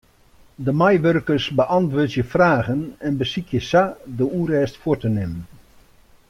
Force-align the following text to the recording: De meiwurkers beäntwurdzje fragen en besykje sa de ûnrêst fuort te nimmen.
De 0.67 0.73
meiwurkers 0.77 1.45
beäntwurdzje 1.59 2.23
fragen 2.31 2.81
en 3.09 3.13
besykje 3.19 3.61
sa 3.69 3.83
de 4.17 4.25
ûnrêst 4.39 4.75
fuort 4.81 5.01
te 5.03 5.09
nimmen. 5.17 5.43